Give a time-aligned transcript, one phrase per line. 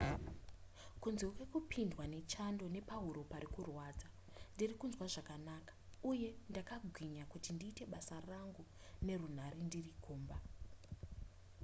[1.01, 4.07] kunze kwekupindwa nechando nepahuro parikurwadza
[4.55, 5.73] ndirikunzwa zvakanaka
[6.11, 8.63] uye ndakagwinya kuti ndiite basa rangu
[9.05, 10.37] nerunhare ndiri kumba